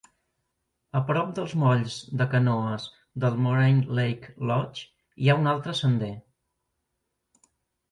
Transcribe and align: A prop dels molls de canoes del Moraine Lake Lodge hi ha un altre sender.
A 0.99 1.01
prop 1.09 1.27
dels 1.39 1.53
molls 1.63 1.97
de 2.21 2.27
canoes 2.31 2.87
del 3.25 3.37
Moraine 3.49 3.99
Lake 4.01 4.33
Lodge 4.53 4.89
hi 5.27 5.31
ha 5.35 5.39
un 5.45 5.53
altre 5.55 5.79
sender. 5.85 6.13